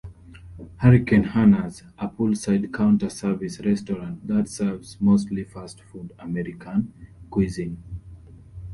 Hurricane 0.77 1.25
Hanna's- 1.27 1.83
A 1.99 2.07
poolside 2.09 2.73
counter-service 2.73 3.59
restaurant 3.63 4.25
that 4.25 4.49
serves 4.49 4.99
mostly 4.99 5.43
fast-food 5.43 6.13
American 6.17 6.91
cuisine. 7.29 7.77